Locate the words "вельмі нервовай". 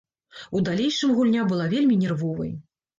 1.77-2.55